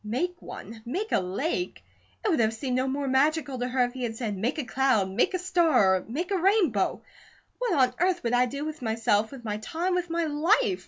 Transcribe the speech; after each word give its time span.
"Make 0.03 0.41
one!" 0.41 0.81
Make 0.83 1.11
a 1.11 1.19
lake? 1.19 1.83
It 2.25 2.29
would 2.29 2.39
have 2.39 2.55
seemed 2.55 2.75
no 2.75 2.87
more 2.87 3.07
magical 3.07 3.59
to 3.59 3.67
her 3.67 3.83
if 3.85 3.93
he 3.93 4.01
had 4.01 4.15
said, 4.15 4.35
"Make 4.35 4.57
a 4.57 4.63
cloud," 4.65 5.11
"Make 5.11 5.35
a 5.35 5.37
star," 5.37 5.97
or 5.97 6.05
"Make 6.07 6.31
a 6.31 6.39
rainbow." 6.39 7.03
"What 7.59 7.75
on 7.77 7.93
earth 7.99 8.23
would 8.23 8.33
I 8.33 8.47
do 8.47 8.65
with 8.65 8.81
myself, 8.81 9.29
with 9.31 9.45
my 9.45 9.57
time, 9.57 9.93
with 9.93 10.09
my 10.09 10.23
life?" 10.25 10.79